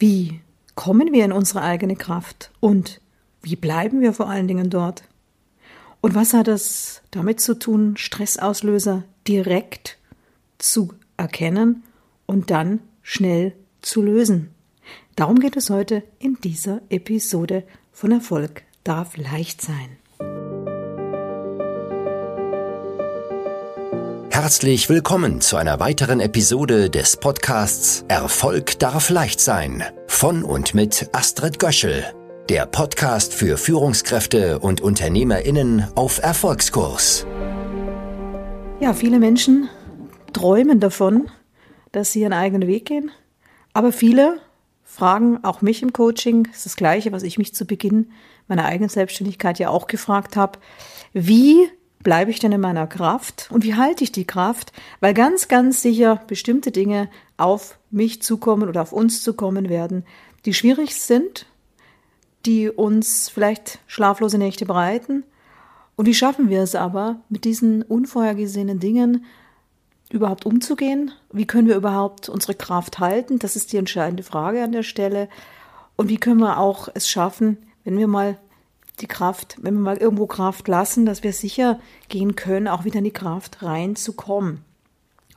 Wie 0.00 0.40
kommen 0.76 1.12
wir 1.12 1.26
in 1.26 1.32
unsere 1.32 1.60
eigene 1.60 1.94
Kraft 1.94 2.50
und 2.58 3.02
wie 3.42 3.54
bleiben 3.54 4.00
wir 4.00 4.14
vor 4.14 4.30
allen 4.30 4.48
Dingen 4.48 4.70
dort? 4.70 5.04
Und 6.00 6.14
was 6.14 6.32
hat 6.32 6.48
es 6.48 7.02
damit 7.10 7.40
zu 7.40 7.58
tun, 7.58 7.98
Stressauslöser 7.98 9.04
direkt 9.28 9.98
zu 10.56 10.94
erkennen 11.18 11.82
und 12.24 12.50
dann 12.50 12.80
schnell 13.02 13.52
zu 13.82 14.00
lösen? 14.00 14.54
Darum 15.16 15.38
geht 15.38 15.58
es 15.58 15.68
heute 15.68 16.02
in 16.18 16.38
dieser 16.42 16.80
Episode 16.88 17.62
von 17.92 18.10
Erfolg 18.10 18.62
darf 18.84 19.18
leicht 19.18 19.60
sein. 19.60 19.99
Herzlich 24.42 24.88
willkommen 24.88 25.42
zu 25.42 25.58
einer 25.58 25.80
weiteren 25.80 26.18
Episode 26.18 26.88
des 26.88 27.18
Podcasts 27.18 28.06
Erfolg 28.08 28.78
darf 28.78 29.10
leicht 29.10 29.38
sein 29.38 29.84
von 30.06 30.44
und 30.44 30.72
mit 30.72 31.10
Astrid 31.12 31.58
Göschel, 31.58 32.06
der 32.48 32.64
Podcast 32.64 33.34
für 33.34 33.58
Führungskräfte 33.58 34.58
und 34.58 34.80
Unternehmerinnen 34.80 35.88
auf 35.94 36.22
Erfolgskurs. 36.22 37.26
Ja, 38.80 38.94
viele 38.94 39.18
Menschen 39.18 39.68
träumen 40.32 40.80
davon, 40.80 41.30
dass 41.92 42.12
sie 42.12 42.22
ihren 42.22 42.32
eigenen 42.32 42.66
Weg 42.66 42.86
gehen, 42.86 43.10
aber 43.74 43.92
viele 43.92 44.40
fragen 44.84 45.44
auch 45.44 45.60
mich 45.60 45.82
im 45.82 45.92
Coaching, 45.92 46.44
das 46.44 46.56
ist 46.56 46.66
das 46.66 46.76
gleiche, 46.76 47.12
was 47.12 47.24
ich 47.24 47.36
mich 47.36 47.54
zu 47.54 47.66
Beginn 47.66 48.10
meiner 48.48 48.64
eigenen 48.64 48.88
Selbstständigkeit 48.88 49.58
ja 49.58 49.68
auch 49.68 49.86
gefragt 49.86 50.34
habe, 50.34 50.58
wie 51.12 51.68
bleibe 52.02 52.30
ich 52.30 52.38
denn 52.38 52.52
in 52.52 52.60
meiner 52.60 52.86
Kraft 52.86 53.48
und 53.50 53.64
wie 53.64 53.74
halte 53.74 54.04
ich 54.04 54.12
die 54.12 54.26
Kraft? 54.26 54.72
Weil 55.00 55.14
ganz, 55.14 55.48
ganz 55.48 55.82
sicher 55.82 56.20
bestimmte 56.26 56.70
Dinge 56.70 57.08
auf 57.36 57.78
mich 57.90 58.22
zukommen 58.22 58.68
oder 58.68 58.82
auf 58.82 58.92
uns 58.92 59.22
zukommen 59.22 59.68
werden, 59.68 60.04
die 60.44 60.54
schwierig 60.54 60.94
sind, 60.94 61.46
die 62.46 62.70
uns 62.70 63.28
vielleicht 63.28 63.80
schlaflose 63.86 64.38
Nächte 64.38 64.64
bereiten. 64.64 65.24
Und 65.96 66.06
wie 66.06 66.14
schaffen 66.14 66.48
wir 66.48 66.62
es 66.62 66.74
aber, 66.74 67.20
mit 67.28 67.44
diesen 67.44 67.82
unvorhergesehenen 67.82 68.80
Dingen 68.80 69.26
überhaupt 70.10 70.46
umzugehen? 70.46 71.12
Wie 71.30 71.46
können 71.46 71.68
wir 71.68 71.76
überhaupt 71.76 72.30
unsere 72.30 72.54
Kraft 72.54 72.98
halten? 72.98 73.38
Das 73.38 73.56
ist 73.56 73.72
die 73.72 73.76
entscheidende 73.76 74.22
Frage 74.22 74.62
an 74.62 74.72
der 74.72 74.82
Stelle. 74.82 75.28
Und 75.96 76.08
wie 76.08 76.16
können 76.16 76.40
wir 76.40 76.58
auch 76.58 76.88
es 76.94 77.08
schaffen, 77.08 77.58
wenn 77.84 77.98
wir 77.98 78.06
mal 78.06 78.38
die 79.00 79.06
Kraft, 79.06 79.56
wenn 79.60 79.74
wir 79.74 79.80
mal 79.80 79.96
irgendwo 79.96 80.26
Kraft 80.26 80.68
lassen, 80.68 81.06
dass 81.06 81.22
wir 81.22 81.32
sicher 81.32 81.78
gehen 82.08 82.36
können, 82.36 82.68
auch 82.68 82.84
wieder 82.84 82.98
in 82.98 83.04
die 83.04 83.10
Kraft 83.10 83.62
reinzukommen. 83.62 84.60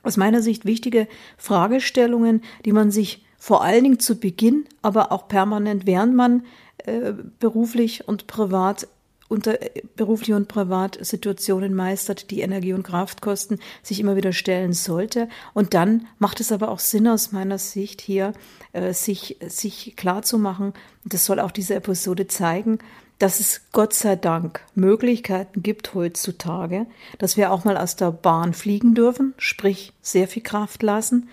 Aus 0.04 0.18
meiner 0.18 0.42
Sicht 0.42 0.66
wichtige 0.66 1.08
Fragestellungen, 1.38 2.42
die 2.66 2.74
man 2.74 2.92
sich 2.92 3.26
vor 3.38 3.64
allen 3.64 3.84
Dingen 3.84 4.00
zu 4.00 4.20
Beginn, 4.20 4.66
aber 4.82 5.12
auch 5.12 5.28
permanent, 5.28 5.86
während 5.86 6.16
man 6.16 6.44
äh, 6.80 7.14
beruflich 7.40 8.08
und 8.08 8.28
privat 8.28 8.88
unter 9.34 9.62
äh, 9.62 9.82
berufliche 9.96 10.36
und 10.36 10.48
Privatsituationen 10.48 11.74
meistert, 11.74 12.32
die 12.32 12.42
Energie 12.42 12.74
und 12.74 12.84
Kraft 12.84 13.22
kosten, 13.22 13.60
sich 13.82 14.00
immer 14.00 14.16
wieder 14.16 14.32
stellen 14.32 14.74
sollte. 14.74 15.28
Und 15.54 15.74
dann 15.74 16.08
macht 16.20 16.40
es 16.40 16.52
aber 16.52 16.70
auch 16.70 16.80
Sinn 16.80 17.08
aus 17.08 17.32
meiner 17.32 17.58
Sicht 17.58 18.00
hier, 18.00 18.34
äh, 18.74 18.94
sich, 18.94 19.38
sich 19.48 19.96
klar 19.96 20.22
zu 20.22 20.38
machen, 20.38 20.74
das 21.04 21.26
soll 21.26 21.40
auch 21.40 21.52
diese 21.52 21.76
Episode 21.76 22.28
zeigen, 22.28 22.80
dass 23.20 23.40
es 23.40 23.62
Gott 23.72 23.94
sei 23.94 24.16
Dank 24.16 24.62
Möglichkeiten 24.76 25.64
gibt 25.64 25.94
heutzutage, 25.94 26.88
dass 27.20 27.38
wir 27.38 27.52
auch 27.52 27.64
mal 27.64 27.78
aus 27.78 27.96
der 27.96 28.12
Bahn 28.12 28.54
fliegen 28.54 28.96
dürfen, 28.96 29.34
sprich 29.38 29.94
sehr 30.02 30.28
viel 30.28 30.44
Kraft 30.44 30.84
lassen, 30.84 31.30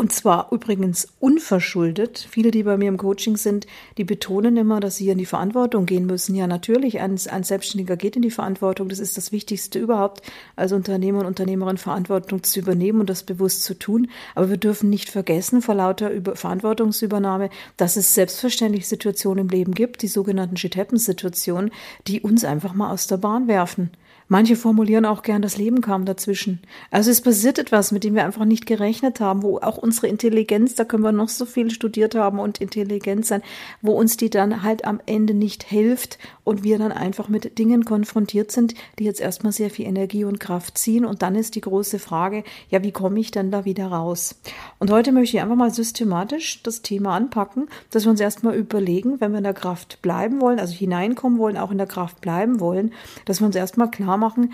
und 0.00 0.14
zwar 0.14 0.50
übrigens 0.50 1.08
unverschuldet. 1.20 2.26
Viele, 2.30 2.50
die 2.50 2.62
bei 2.62 2.78
mir 2.78 2.88
im 2.88 2.96
Coaching 2.96 3.36
sind, 3.36 3.66
die 3.98 4.04
betonen 4.04 4.56
immer, 4.56 4.80
dass 4.80 4.96
sie 4.96 5.10
in 5.10 5.18
die 5.18 5.26
Verantwortung 5.26 5.84
gehen 5.84 6.06
müssen. 6.06 6.34
Ja, 6.34 6.46
natürlich, 6.46 7.00
ein, 7.00 7.20
ein 7.28 7.42
Selbstständiger 7.42 7.98
geht 7.98 8.16
in 8.16 8.22
die 8.22 8.30
Verantwortung. 8.30 8.88
Das 8.88 8.98
ist 8.98 9.18
das 9.18 9.30
Wichtigste 9.30 9.78
überhaupt, 9.78 10.22
als 10.56 10.72
Unternehmer 10.72 11.20
und 11.20 11.26
Unternehmerin 11.26 11.76
Verantwortung 11.76 12.42
zu 12.42 12.60
übernehmen 12.60 13.00
und 13.00 13.10
das 13.10 13.24
bewusst 13.24 13.62
zu 13.62 13.78
tun. 13.78 14.08
Aber 14.34 14.48
wir 14.48 14.56
dürfen 14.56 14.88
nicht 14.88 15.10
vergessen, 15.10 15.60
vor 15.60 15.74
lauter 15.74 16.10
Über 16.10 16.34
Verantwortungsübernahme, 16.34 17.50
dass 17.76 17.96
es 17.98 18.14
selbstverständlich 18.14 18.88
Situationen 18.88 19.44
im 19.44 19.48
Leben 19.50 19.74
gibt, 19.74 20.00
die 20.00 20.08
sogenannten 20.08 20.56
Shit-Happens-Situationen, 20.56 21.72
die 22.06 22.22
uns 22.22 22.46
einfach 22.46 22.72
mal 22.72 22.90
aus 22.90 23.06
der 23.06 23.18
Bahn 23.18 23.48
werfen. 23.48 23.90
Manche 24.32 24.54
formulieren 24.54 25.06
auch 25.06 25.22
gern, 25.22 25.42
das 25.42 25.56
Leben 25.56 25.80
kam 25.80 26.04
dazwischen. 26.04 26.60
Also 26.92 27.10
es 27.10 27.20
passiert 27.20 27.58
etwas, 27.58 27.90
mit 27.90 28.04
dem 28.04 28.14
wir 28.14 28.24
einfach 28.24 28.44
nicht 28.44 28.64
gerechnet 28.64 29.18
haben, 29.18 29.42
wo 29.42 29.58
auch 29.58 29.76
unsere 29.76 30.06
Intelligenz, 30.06 30.76
da 30.76 30.84
können 30.84 31.02
wir 31.02 31.10
noch 31.10 31.28
so 31.28 31.46
viel 31.46 31.72
studiert 31.72 32.14
haben 32.14 32.38
und 32.38 32.60
intelligent 32.60 33.26
sein, 33.26 33.42
wo 33.82 33.90
uns 33.90 34.16
die 34.16 34.30
dann 34.30 34.62
halt 34.62 34.84
am 34.84 35.00
Ende 35.04 35.34
nicht 35.34 35.64
hilft 35.64 36.16
und 36.44 36.62
wir 36.62 36.78
dann 36.78 36.92
einfach 36.92 37.28
mit 37.28 37.58
Dingen 37.58 37.84
konfrontiert 37.84 38.52
sind, 38.52 38.74
die 39.00 39.04
jetzt 39.04 39.20
erstmal 39.20 39.50
sehr 39.50 39.68
viel 39.68 39.88
Energie 39.88 40.22
und 40.22 40.38
Kraft 40.38 40.78
ziehen. 40.78 41.04
Und 41.04 41.22
dann 41.22 41.34
ist 41.34 41.56
die 41.56 41.60
große 41.60 41.98
Frage, 41.98 42.44
ja, 42.68 42.84
wie 42.84 42.92
komme 42.92 43.18
ich 43.18 43.32
denn 43.32 43.50
da 43.50 43.64
wieder 43.64 43.88
raus? 43.88 44.40
Und 44.78 44.92
heute 44.92 45.10
möchte 45.10 45.38
ich 45.38 45.42
einfach 45.42 45.56
mal 45.56 45.74
systematisch 45.74 46.62
das 46.62 46.82
Thema 46.82 47.16
anpacken, 47.16 47.66
dass 47.90 48.04
wir 48.04 48.12
uns 48.12 48.20
erstmal 48.20 48.54
überlegen, 48.54 49.20
wenn 49.20 49.32
wir 49.32 49.38
in 49.38 49.44
der 49.44 49.54
Kraft 49.54 50.00
bleiben 50.02 50.40
wollen, 50.40 50.60
also 50.60 50.72
hineinkommen 50.72 51.40
wollen, 51.40 51.56
auch 51.56 51.72
in 51.72 51.78
der 51.78 51.88
Kraft 51.88 52.20
bleiben 52.20 52.60
wollen, 52.60 52.92
dass 53.24 53.40
wir 53.40 53.46
uns 53.46 53.56
erstmal 53.56 53.90
klar 53.90 54.19
machen, 54.20 54.52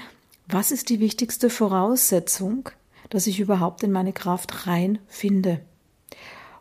was 0.48 0.70
ist 0.72 0.88
die 0.88 1.00
wichtigste 1.00 1.50
Voraussetzung, 1.50 2.70
dass 3.10 3.26
ich 3.26 3.40
überhaupt 3.40 3.82
in 3.82 3.92
meine 3.92 4.12
Kraft 4.12 4.66
reinfinde. 4.66 5.60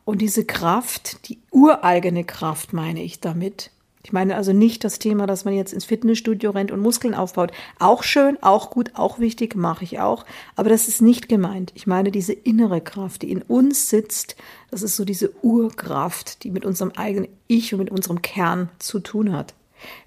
Und 0.04 0.22
diese 0.22 0.46
Kraft, 0.46 1.28
die 1.30 1.40
ureigene 1.52 2.24
Kraft 2.24 2.74
meine 2.74 3.02
ich 3.02 3.20
damit. 3.20 3.72
Ich 4.04 4.14
meine 4.14 4.36
also 4.36 4.54
nicht 4.54 4.84
das 4.84 5.00
Thema, 5.00 5.26
dass 5.26 5.46
man 5.46 5.56
jetzt 5.56 5.74
ins 5.74 5.86
Fitnessstudio 5.86 6.52
rennt 6.52 6.72
und 6.72 6.80
Muskeln 6.80 7.16
aufbaut. 7.16 7.52
Auch 7.80 8.04
schön, 8.04 8.38
auch 8.44 8.70
gut, 8.70 8.92
auch 8.94 9.18
wichtig, 9.18 9.56
mache 9.56 9.84
ich 9.84 10.00
auch. 10.00 10.26
Aber 10.56 10.70
das 10.70 10.88
ist 10.88 11.02
nicht 11.02 11.28
gemeint. 11.28 11.72
Ich 11.74 11.88
meine 11.88 12.12
diese 12.12 12.34
innere 12.34 12.82
Kraft, 12.82 13.24
die 13.24 13.32
in 13.32 13.42
uns 13.42 13.90
sitzt. 13.90 14.36
Das 14.70 14.84
ist 14.84 14.96
so 14.96 15.06
diese 15.06 15.34
Urkraft, 15.44 16.44
die 16.44 16.52
mit 16.52 16.66
unserem 16.66 16.92
eigenen 16.92 17.30
Ich 17.48 17.74
und 17.74 17.80
mit 17.80 17.90
unserem 17.90 18.22
Kern 18.22 18.70
zu 18.78 19.00
tun 19.00 19.34
hat. 19.34 19.56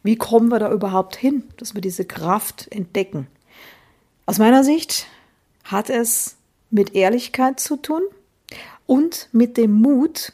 Wie 0.03 0.17
kommen 0.17 0.49
wir 0.49 0.59
da 0.59 0.73
überhaupt 0.73 1.17
hin, 1.17 1.45
dass 1.57 1.75
wir 1.75 1.81
diese 1.81 2.05
Kraft 2.05 2.69
entdecken? 2.71 3.27
Aus 4.27 4.39
meiner 4.39 4.65
Sicht 4.65 5.07
hat 5.65 5.91
es 5.91 6.37
mit 6.71 6.95
Ehrlichkeit 6.95 7.61
zu 7.61 7.77
tun 7.77 8.03
und 8.87 9.29
mit 9.33 9.57
dem 9.57 9.73
Mut, 9.73 10.33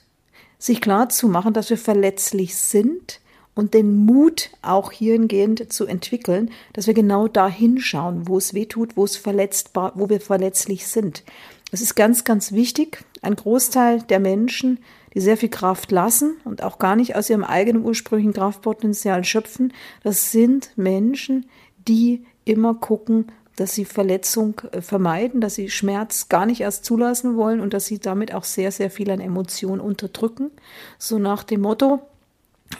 sich 0.58 0.80
klar 0.80 1.08
zu 1.10 1.28
machen, 1.28 1.52
dass 1.52 1.70
wir 1.70 1.78
verletzlich 1.78 2.56
sind 2.56 3.20
und 3.54 3.74
den 3.74 3.96
Mut 4.04 4.50
auch 4.62 4.92
hiergehend 4.92 5.72
zu 5.72 5.86
entwickeln, 5.86 6.50
dass 6.72 6.86
wir 6.86 6.94
genau 6.94 7.28
da 7.28 7.48
hinschauen, 7.48 8.26
wo 8.26 8.38
es 8.38 8.54
weh 8.54 8.66
tut, 8.66 8.96
wo 8.96 9.04
es 9.04 9.16
verletzbar, 9.16 9.92
wo 9.94 10.08
wir 10.08 10.20
verletzlich 10.20 10.86
sind. 10.86 11.22
Es 11.70 11.80
ist 11.80 11.94
ganz, 11.94 12.24
ganz 12.24 12.52
wichtig. 12.52 13.04
Ein 13.22 13.36
Großteil 13.36 14.02
der 14.02 14.20
Menschen 14.20 14.78
die 15.14 15.20
sehr 15.20 15.36
viel 15.36 15.48
Kraft 15.48 15.90
lassen 15.90 16.36
und 16.44 16.62
auch 16.62 16.78
gar 16.78 16.96
nicht 16.96 17.16
aus 17.16 17.30
ihrem 17.30 17.44
eigenen 17.44 17.84
ursprünglichen 17.84 18.32
Kraftpotenzial 18.32 19.24
schöpfen. 19.24 19.72
Das 20.02 20.32
sind 20.32 20.70
Menschen, 20.76 21.46
die 21.86 22.24
immer 22.44 22.74
gucken, 22.74 23.26
dass 23.56 23.74
sie 23.74 23.84
Verletzung 23.84 24.60
äh, 24.72 24.80
vermeiden, 24.80 25.40
dass 25.40 25.54
sie 25.54 25.70
Schmerz 25.70 26.28
gar 26.28 26.46
nicht 26.46 26.60
erst 26.60 26.84
zulassen 26.84 27.36
wollen 27.36 27.60
und 27.60 27.72
dass 27.72 27.86
sie 27.86 27.98
damit 27.98 28.34
auch 28.34 28.44
sehr, 28.44 28.72
sehr 28.72 28.90
viel 28.90 29.10
an 29.10 29.20
Emotionen 29.20 29.80
unterdrücken. 29.80 30.50
So 30.98 31.18
nach 31.18 31.44
dem 31.44 31.60
Motto, 31.60 32.00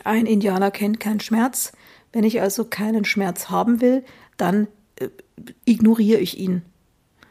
ein 0.03 0.27
Indianer 0.27 0.71
kennt 0.71 0.99
keinen 1.01 1.21
Schmerz. 1.21 1.73
Wenn 2.13 2.25
ich 2.25 2.41
also 2.41 2.65
keinen 2.65 3.05
Schmerz 3.05 3.51
haben 3.51 3.81
will, 3.81 4.05
dann 4.37 4.67
äh, 4.97 5.09
ignoriere 5.65 6.21
ich 6.21 6.39
ihn. 6.39 6.63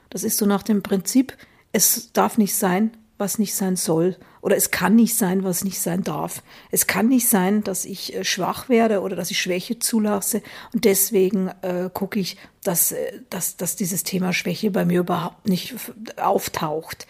Das 0.10 0.24
ist 0.24 0.38
so 0.38 0.46
nach 0.46 0.64
dem 0.64 0.84
Prinzip, 0.84 1.36
es 1.72 2.14
darf 2.14 2.38
nicht 2.38 2.56
sein, 2.56 2.92
was 3.18 3.40
nicht 3.40 3.56
sein 3.56 3.76
soll. 3.76 4.16
Oder 4.44 4.58
es 4.58 4.72
kann 4.72 4.98
nicht 4.98 5.16
sein, 5.16 5.46
was 5.46 5.64
nicht 5.64 5.80
sein 5.80 6.04
darf. 6.04 6.44
Es 6.70 6.86
kann 6.86 7.08
nicht 7.08 7.30
sein, 7.30 7.64
dass 7.64 7.86
ich 7.86 8.14
äh, 8.14 8.26
schwach 8.26 8.68
werde 8.68 9.00
oder 9.00 9.16
dass 9.16 9.32
ich 9.32 9.40
Schwäche 9.40 9.80
zulasse. 9.80 10.42
Und 10.74 10.84
deswegen 10.84 11.48
äh, 11.62 11.90
gucke 11.94 12.20
ich, 12.20 12.36
dass, 12.62 12.92
äh, 12.92 13.22
dass, 13.30 13.56
dass 13.56 13.78
dieses 13.78 14.04
Thema 14.04 14.34
Schwäche 14.34 14.70
bei 14.70 14.84
mir 14.84 15.00
überhaupt 15.00 15.48
nicht 15.48 15.76
auftaucht. 16.18 17.08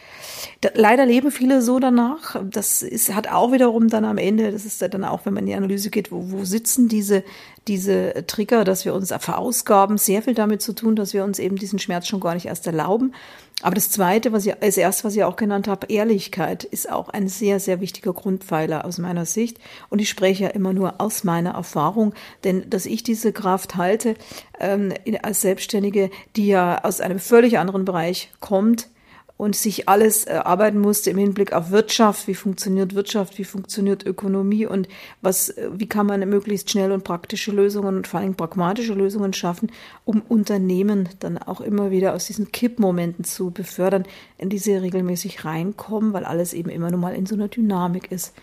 Da, 0.62 0.69
leider 0.75 1.07
leben 1.07 1.31
viele 1.31 1.63
so 1.63 1.80
danach. 1.80 2.39
Das 2.51 2.83
ist, 2.83 3.12
hat 3.15 3.27
auch 3.27 3.51
wiederum 3.51 3.89
dann 3.89 4.06
am 4.06 4.19
Ende, 4.19 4.51
das 4.51 4.63
ist 4.63 4.83
dann 4.83 5.03
auch, 5.03 5.25
wenn 5.25 5.33
man 5.33 5.45
in 5.45 5.47
die 5.47 5.56
Analyse 5.56 5.89
geht, 5.89 6.12
wo, 6.12 6.29
wo 6.29 6.45
sitzen 6.45 6.88
diese, 6.88 7.24
diese 7.68 8.25
Trigger, 8.27 8.63
dass 8.63 8.86
wir 8.86 8.94
uns 8.94 9.12
verausgaben, 9.12 9.97
sehr 9.97 10.21
viel 10.21 10.36
damit 10.36 10.62
zu 10.62 10.74
tun, 10.74 10.95
dass 10.95 11.15
wir 11.15 11.24
uns 11.24 11.39
eben 11.39 11.56
diesen 11.56 11.79
Schmerz 11.79 12.07
schon 12.07 12.19
gar 12.19 12.36
nicht 12.36 12.45
erst 12.45 12.68
erlauben. 12.68 13.13
Aber 13.62 13.75
das 13.75 13.89
Zweite, 13.89 14.33
was 14.33 14.45
ich, 14.45 14.62
als 14.62 14.75
erstes, 14.75 15.06
was 15.06 15.15
ich 15.15 15.24
auch 15.24 15.38
genannt 15.38 15.68
habe, 15.69 15.88
Ehrlichkeit, 15.88 16.65
ist 16.65 16.91
auch 16.91 17.09
ein 17.09 17.22
sehr, 17.27 17.59
sehr 17.59 17.81
wichtiger 17.81 18.13
Grundpfeiler 18.13 18.85
aus 18.85 18.97
meiner 18.97 19.25
Sicht. 19.25 19.59
Und 19.89 19.99
ich 19.99 20.09
spreche 20.09 20.45
ja 20.45 20.49
immer 20.49 20.73
nur 20.73 21.01
aus 21.01 21.23
meiner 21.23 21.51
Erfahrung, 21.51 22.13
denn 22.43 22.69
dass 22.69 22.85
ich 22.85 23.03
diese 23.03 23.33
Kraft 23.33 23.75
halte, 23.75 24.15
ähm, 24.59 24.93
als 25.21 25.41
Selbstständige, 25.41 26.09
die 26.35 26.47
ja 26.47 26.83
aus 26.83 27.01
einem 27.01 27.19
völlig 27.19 27.59
anderen 27.59 27.85
Bereich 27.85 28.31
kommt, 28.39 28.89
und 29.35 29.56
sich 29.56 29.89
alles 29.89 30.25
erarbeiten 30.25 30.80
musste 30.80 31.09
im 31.09 31.18
Hinblick 31.18 31.53
auf 31.53 31.71
Wirtschaft, 31.71 32.27
wie 32.27 32.35
funktioniert 32.35 32.95
Wirtschaft, 32.95 33.38
wie 33.39 33.44
funktioniert 33.44 34.06
Ökonomie 34.06 34.65
und 34.65 34.88
was, 35.21 35.53
wie 35.71 35.88
kann 35.88 36.06
man 36.06 36.27
möglichst 36.30 36.69
schnell 36.69 36.91
und 36.91 37.03
praktische 37.03 37.51
Lösungen 37.51 37.97
und 37.97 38.07
vor 38.07 38.19
allem 38.19 38.35
pragmatische 38.35 38.94
Lösungen 38.94 39.33
schaffen, 39.33 39.71
um 40.06 40.21
Unternehmen 40.21 41.09
dann 41.19 41.38
auch 41.38 41.62
immer 41.62 41.89
wieder 41.89 42.13
aus 42.13 42.27
diesen 42.27 42.51
Kippmomenten 42.51 43.25
zu 43.25 43.51
befördern, 43.51 44.06
in 44.38 44.50
die 44.50 44.59
sie 44.59 44.75
regelmäßig 44.75 45.45
reinkommen, 45.45 46.13
weil 46.13 46.25
alles 46.25 46.53
eben 46.53 46.69
immer 46.69 46.91
nur 46.91 47.00
mal 47.00 47.15
in 47.15 47.25
so 47.25 47.36
einer 47.36 47.47
Dynamik 47.47 48.12
ist. 48.12 48.33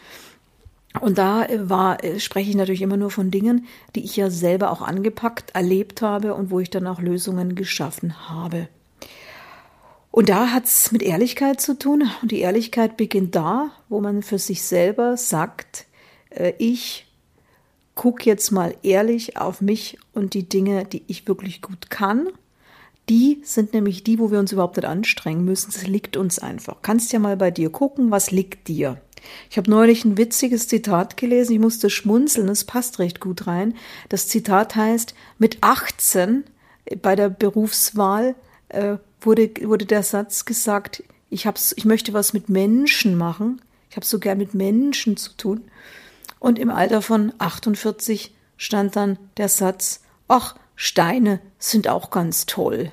Und 1.00 1.18
da 1.18 1.46
war, 1.56 1.98
spreche 2.18 2.50
ich 2.50 2.56
natürlich 2.56 2.82
immer 2.82 2.96
nur 2.96 3.12
von 3.12 3.30
Dingen, 3.30 3.66
die 3.94 4.04
ich 4.04 4.16
ja 4.16 4.28
selber 4.28 4.72
auch 4.72 4.82
angepackt, 4.82 5.54
erlebt 5.54 6.02
habe 6.02 6.34
und 6.34 6.50
wo 6.50 6.58
ich 6.58 6.68
dann 6.68 6.88
auch 6.88 7.00
Lösungen 7.00 7.54
geschaffen 7.54 8.28
habe. 8.28 8.68
Und 10.10 10.28
da 10.28 10.50
hat's 10.50 10.90
mit 10.92 11.02
Ehrlichkeit 11.02 11.60
zu 11.60 11.78
tun. 11.78 12.10
Und 12.22 12.32
die 12.32 12.40
Ehrlichkeit 12.40 12.96
beginnt 12.96 13.34
da, 13.36 13.70
wo 13.88 14.00
man 14.00 14.22
für 14.22 14.38
sich 14.38 14.62
selber 14.62 15.16
sagt, 15.16 15.86
äh, 16.30 16.52
ich 16.58 17.06
gucke 17.94 18.24
jetzt 18.24 18.50
mal 18.50 18.74
ehrlich 18.82 19.36
auf 19.36 19.60
mich 19.60 19.98
und 20.14 20.34
die 20.34 20.48
Dinge, 20.48 20.84
die 20.84 21.02
ich 21.06 21.28
wirklich 21.28 21.60
gut 21.62 21.90
kann. 21.90 22.28
Die 23.08 23.40
sind 23.44 23.72
nämlich 23.72 24.04
die, 24.04 24.18
wo 24.18 24.30
wir 24.30 24.38
uns 24.38 24.52
überhaupt 24.52 24.76
nicht 24.76 24.86
anstrengen 24.86 25.44
müssen. 25.44 25.70
Es 25.70 25.86
liegt 25.86 26.16
uns 26.16 26.38
einfach. 26.38 26.76
Kannst 26.82 27.12
ja 27.12 27.18
mal 27.18 27.36
bei 27.36 27.50
dir 27.50 27.70
gucken, 27.70 28.10
was 28.10 28.30
liegt 28.30 28.68
dir. 28.68 29.00
Ich 29.50 29.58
habe 29.58 29.70
neulich 29.70 30.04
ein 30.04 30.16
witziges 30.16 30.68
Zitat 30.68 31.16
gelesen. 31.16 31.52
Ich 31.52 31.58
musste 31.58 31.90
schmunzeln. 31.90 32.48
Es 32.48 32.64
passt 32.64 32.98
recht 32.98 33.20
gut 33.20 33.46
rein. 33.46 33.74
Das 34.08 34.28
Zitat 34.28 34.76
heißt, 34.76 35.14
mit 35.38 35.58
18 35.60 36.44
bei 37.02 37.16
der 37.16 37.28
Berufswahl 37.28 38.34
äh, 38.68 38.96
wurde, 39.20 39.50
wurde 39.62 39.86
der 39.86 40.02
Satz 40.02 40.44
gesagt, 40.44 41.02
ich, 41.30 41.46
hab's, 41.46 41.72
ich 41.76 41.84
möchte 41.84 42.12
was 42.12 42.32
mit 42.32 42.48
Menschen 42.48 43.16
machen. 43.16 43.62
Ich 43.88 43.96
habe 43.96 44.06
so 44.06 44.18
gern 44.18 44.38
mit 44.38 44.54
Menschen 44.54 45.16
zu 45.16 45.32
tun. 45.36 45.62
Und 46.38 46.58
im 46.58 46.70
Alter 46.70 47.02
von 47.02 47.32
48 47.38 48.34
stand 48.56 48.96
dann 48.96 49.18
der 49.36 49.48
Satz, 49.48 50.00
ach, 50.28 50.56
Steine 50.74 51.40
sind 51.58 51.88
auch 51.88 52.10
ganz 52.10 52.46
toll. 52.46 52.90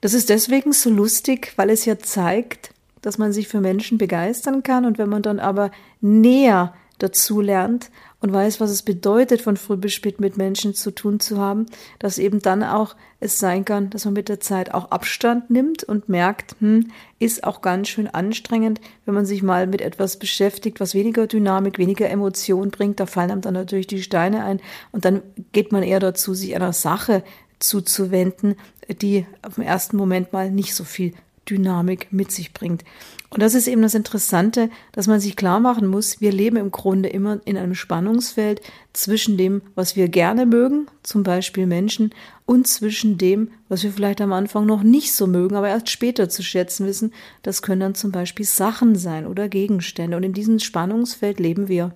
Das 0.00 0.12
ist 0.12 0.28
deswegen 0.28 0.72
so 0.72 0.90
lustig, 0.90 1.52
weil 1.56 1.70
es 1.70 1.86
ja 1.86 1.98
zeigt, 1.98 2.74
dass 3.00 3.18
man 3.18 3.32
sich 3.32 3.48
für 3.48 3.60
Menschen 3.60 3.98
begeistern 3.98 4.62
kann 4.62 4.84
und 4.84 4.98
wenn 4.98 5.08
man 5.08 5.22
dann 5.22 5.40
aber 5.40 5.70
näher 6.00 6.74
dazu 6.98 7.40
lernt 7.40 7.90
und 8.24 8.32
weiß, 8.32 8.58
was 8.58 8.70
es 8.70 8.80
bedeutet, 8.80 9.42
von 9.42 9.58
früh 9.58 9.76
bis 9.76 9.92
spät 9.92 10.18
mit 10.18 10.38
Menschen 10.38 10.72
zu 10.72 10.92
tun 10.92 11.20
zu 11.20 11.36
haben, 11.36 11.66
dass 11.98 12.16
eben 12.16 12.40
dann 12.40 12.62
auch 12.62 12.96
es 13.20 13.38
sein 13.38 13.66
kann, 13.66 13.90
dass 13.90 14.06
man 14.06 14.14
mit 14.14 14.30
der 14.30 14.40
Zeit 14.40 14.72
auch 14.72 14.90
Abstand 14.90 15.50
nimmt 15.50 15.84
und 15.84 16.08
merkt, 16.08 16.56
hm, 16.58 16.90
ist 17.18 17.44
auch 17.44 17.60
ganz 17.60 17.88
schön 17.88 18.08
anstrengend, 18.08 18.80
wenn 19.04 19.12
man 19.12 19.26
sich 19.26 19.42
mal 19.42 19.66
mit 19.66 19.82
etwas 19.82 20.18
beschäftigt, 20.18 20.80
was 20.80 20.94
weniger 20.94 21.26
Dynamik, 21.26 21.76
weniger 21.76 22.08
Emotion 22.08 22.70
bringt. 22.70 22.98
Da 22.98 23.04
fallen 23.04 23.30
einem 23.30 23.42
dann 23.42 23.52
natürlich 23.52 23.88
die 23.88 24.02
Steine 24.02 24.42
ein 24.42 24.62
und 24.90 25.04
dann 25.04 25.20
geht 25.52 25.70
man 25.70 25.82
eher 25.82 26.00
dazu, 26.00 26.32
sich 26.32 26.56
einer 26.56 26.72
Sache 26.72 27.22
zuzuwenden, 27.58 28.56
die 28.88 29.26
den 29.54 29.64
ersten 29.64 29.98
Moment 29.98 30.32
mal 30.32 30.50
nicht 30.50 30.74
so 30.74 30.84
viel 30.84 31.12
Dynamik 31.48 32.08
mit 32.10 32.32
sich 32.32 32.52
bringt. 32.52 32.84
Und 33.30 33.42
das 33.42 33.54
ist 33.54 33.66
eben 33.66 33.82
das 33.82 33.94
Interessante, 33.94 34.70
dass 34.92 35.06
man 35.06 35.18
sich 35.18 35.34
klar 35.34 35.58
machen 35.58 35.88
muss, 35.88 36.20
wir 36.20 36.30
leben 36.30 36.56
im 36.56 36.70
Grunde 36.70 37.08
immer 37.08 37.40
in 37.44 37.56
einem 37.56 37.74
Spannungsfeld 37.74 38.60
zwischen 38.92 39.36
dem, 39.36 39.62
was 39.74 39.96
wir 39.96 40.08
gerne 40.08 40.46
mögen, 40.46 40.86
zum 41.02 41.24
Beispiel 41.24 41.66
Menschen, 41.66 42.14
und 42.46 42.66
zwischen 42.66 43.18
dem, 43.18 43.50
was 43.68 43.82
wir 43.82 43.90
vielleicht 43.90 44.20
am 44.20 44.32
Anfang 44.32 44.66
noch 44.66 44.82
nicht 44.82 45.12
so 45.12 45.26
mögen, 45.26 45.56
aber 45.56 45.68
erst 45.68 45.90
später 45.90 46.28
zu 46.28 46.42
schätzen 46.42 46.86
wissen. 46.86 47.12
Das 47.42 47.62
können 47.62 47.80
dann 47.80 47.94
zum 47.94 48.12
Beispiel 48.12 48.44
Sachen 48.44 48.94
sein 48.96 49.26
oder 49.26 49.48
Gegenstände. 49.48 50.16
Und 50.16 50.22
in 50.22 50.34
diesem 50.34 50.58
Spannungsfeld 50.58 51.40
leben 51.40 51.68
wir. 51.68 51.94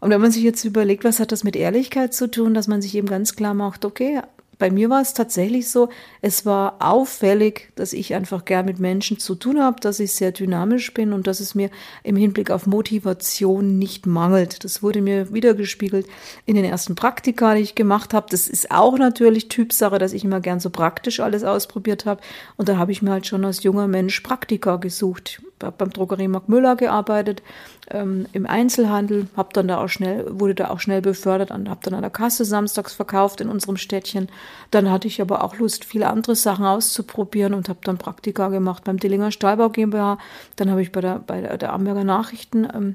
Und 0.00 0.10
wenn 0.10 0.20
man 0.20 0.30
sich 0.30 0.42
jetzt 0.42 0.64
überlegt, 0.64 1.02
was 1.04 1.18
hat 1.18 1.32
das 1.32 1.44
mit 1.44 1.56
Ehrlichkeit 1.56 2.14
zu 2.14 2.30
tun, 2.30 2.54
dass 2.54 2.68
man 2.68 2.82
sich 2.82 2.94
eben 2.94 3.08
ganz 3.08 3.36
klar 3.36 3.54
macht, 3.54 3.84
okay, 3.84 4.20
bei 4.58 4.70
mir 4.70 4.90
war 4.90 5.00
es 5.00 5.14
tatsächlich 5.14 5.70
so, 5.70 5.88
es 6.20 6.46
war 6.46 6.76
auffällig, 6.80 7.72
dass 7.74 7.92
ich 7.92 8.14
einfach 8.14 8.44
gern 8.44 8.66
mit 8.66 8.78
Menschen 8.78 9.18
zu 9.18 9.34
tun 9.34 9.60
habe, 9.60 9.80
dass 9.80 10.00
ich 10.00 10.12
sehr 10.12 10.32
dynamisch 10.32 10.92
bin 10.94 11.12
und 11.12 11.26
dass 11.26 11.40
es 11.40 11.54
mir 11.54 11.70
im 12.02 12.16
Hinblick 12.16 12.50
auf 12.50 12.66
Motivation 12.66 13.78
nicht 13.78 14.06
mangelt. 14.06 14.64
Das 14.64 14.82
wurde 14.82 15.02
mir 15.02 15.32
wiedergespiegelt 15.32 16.06
in 16.46 16.54
den 16.54 16.64
ersten 16.64 16.94
Praktika, 16.94 17.54
die 17.54 17.62
ich 17.62 17.74
gemacht 17.74 18.14
habe. 18.14 18.26
Das 18.30 18.48
ist 18.48 18.70
auch 18.70 18.98
natürlich 18.98 19.48
Typsache, 19.48 19.98
dass 19.98 20.12
ich 20.12 20.24
immer 20.24 20.40
gern 20.40 20.60
so 20.60 20.70
praktisch 20.70 21.20
alles 21.20 21.44
ausprobiert 21.44 22.06
habe. 22.06 22.20
Und 22.56 22.68
da 22.68 22.76
habe 22.76 22.92
ich 22.92 23.02
mir 23.02 23.10
halt 23.10 23.26
schon 23.26 23.44
als 23.44 23.62
junger 23.62 23.88
Mensch 23.88 24.20
Praktika 24.20 24.76
gesucht. 24.76 25.42
Habe 25.64 25.76
beim 25.78 25.90
Drogeriemarkt 25.90 26.48
Müller 26.48 26.76
gearbeitet 26.76 27.42
ähm, 27.90 28.26
im 28.32 28.46
Einzelhandel, 28.46 29.28
hab 29.36 29.52
dann 29.52 29.68
da 29.68 29.82
auch 29.82 29.88
schnell, 29.88 30.26
wurde 30.28 30.54
da 30.54 30.70
auch 30.70 30.80
schnell 30.80 31.02
befördert 31.02 31.50
und 31.50 31.68
habe 31.68 31.80
dann 31.82 31.94
an 31.94 32.02
der 32.02 32.10
Kasse 32.10 32.44
samstags 32.44 32.94
verkauft 32.94 33.40
in 33.40 33.48
unserem 33.48 33.76
Städtchen. 33.76 34.28
Dann 34.70 34.90
hatte 34.90 35.08
ich 35.08 35.20
aber 35.20 35.44
auch 35.44 35.58
Lust, 35.58 35.84
viele 35.84 36.08
andere 36.08 36.36
Sachen 36.36 36.64
auszuprobieren 36.64 37.54
und 37.54 37.68
habe 37.68 37.80
dann 37.82 37.98
Praktika 37.98 38.48
gemacht 38.48 38.84
beim 38.84 38.98
Dillinger 38.98 39.30
Stahlbau 39.30 39.68
GmbH. 39.68 40.18
Dann 40.56 40.70
habe 40.70 40.82
ich 40.82 40.92
bei 40.92 41.00
der, 41.00 41.20
bei 41.26 41.40
der 41.40 41.72
Amberger 41.72 42.04
Nachrichten 42.04 42.66
ähm, 42.72 42.94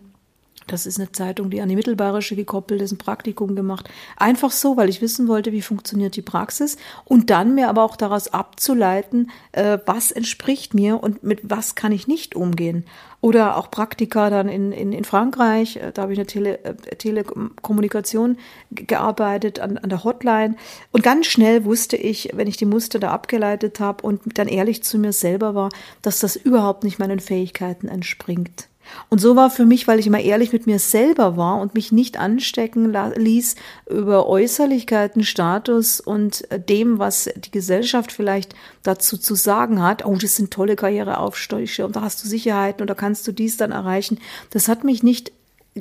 das 0.72 0.86
ist 0.86 1.00
eine 1.00 1.12
Zeitung, 1.12 1.50
die 1.50 1.62
an 1.62 1.70
die 1.70 1.76
Mittelbayerische 1.76 2.36
gekoppelt 2.36 2.82
ist, 2.82 2.92
ein 2.92 2.98
Praktikum 2.98 3.56
gemacht. 3.56 3.90
Einfach 4.18 4.52
so, 4.52 4.78
weil 4.78 4.90
ich 4.90 5.02
wissen 5.02 5.28
wollte, 5.28 5.52
wie 5.52 5.62
funktioniert 5.62 6.16
die 6.16 6.22
Praxis 6.22 6.78
und 7.06 7.30
dann 7.30 7.56
mir 7.56 7.70
aber 7.70 7.84
auch 7.84 7.96
daraus 7.96 8.34
abzuleiten, 8.34 9.32
äh, 9.52 9.80
was 9.86 10.12
entspricht 10.12 10.74
mir 10.74 11.02
und 11.02 11.24
mit 11.24 11.42
was 11.44 11.76
kann 11.76 11.92
ich 11.92 12.08
nicht 12.08 12.36
umgehen. 12.36 12.86
Oder 13.22 13.58
auch 13.58 13.70
Praktika 13.70 14.30
dann 14.30 14.48
in, 14.48 14.72
in, 14.72 14.94
in 14.94 15.04
Frankreich, 15.04 15.76
äh, 15.76 15.92
da 15.92 16.04
habe 16.04 16.14
ich 16.14 16.20
eine 16.20 16.28
Tele, 16.28 16.64
äh, 16.64 16.76
Telekommunikation 16.96 18.38
gearbeitet 18.72 19.60
an, 19.60 19.78
an 19.78 19.90
der 19.90 20.04
Hotline. 20.06 20.56
Und 20.92 21.04
ganz 21.04 21.26
schnell 21.26 21.66
wusste 21.66 21.98
ich, 21.98 22.30
wenn 22.34 22.48
ich 22.48 22.56
die 22.56 22.66
Muster 22.66 23.00
da 23.00 23.12
abgeleitet 23.12 23.80
habe 23.82 24.04
und 24.04 24.38
dann 24.38 24.48
ehrlich 24.48 24.84
zu 24.84 24.98
mir 24.98 25.12
selber 25.12 25.54
war, 25.54 25.70
dass 26.02 26.20
das 26.20 26.38
überhaupt 26.38 26.84
nicht 26.86 27.00
meinen 27.00 27.20
Fähigkeiten 27.20 27.90
entspringt. 27.90 28.69
Und 29.10 29.20
so 29.20 29.36
war 29.36 29.50
für 29.50 29.66
mich, 29.66 29.88
weil 29.88 30.00
ich 30.00 30.08
immer 30.08 30.20
ehrlich 30.20 30.54
mit 30.54 30.68
mir 30.68 30.80
selber 30.80 31.38
war 31.38 31.60
und 31.60 31.74
mich 31.74 31.92
nicht 31.92 32.18
anstecken 32.18 32.94
ließ 33.16 33.56
über 33.90 34.28
Äußerlichkeiten, 34.28 35.24
Status 35.24 36.00
und 36.00 36.48
dem, 36.70 37.00
was 37.00 37.30
die 37.36 37.52
Gesellschaft 37.52 38.12
vielleicht 38.12 38.56
dazu 38.84 39.18
zu 39.18 39.36
sagen 39.36 39.82
hat. 39.82 40.06
Oh, 40.06 40.16
das 40.16 40.36
sind 40.36 40.52
tolle 40.52 40.76
Karriereaufstiege 40.76 41.86
und 41.86 41.96
da 41.96 42.02
hast 42.02 42.24
du 42.24 42.28
Sicherheiten 42.28 42.82
und 42.82 42.88
da 42.88 42.96
kannst 42.96 43.28
du 43.28 43.32
dies 43.32 43.58
dann 43.58 43.72
erreichen. 43.72 44.20
Das 44.52 44.68
hat 44.68 44.84
mich 44.84 45.04
nicht 45.04 45.32